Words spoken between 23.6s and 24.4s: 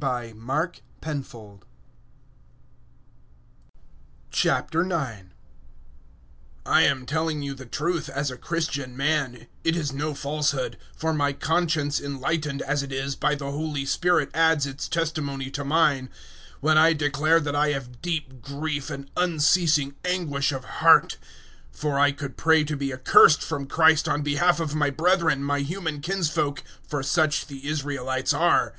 Christ on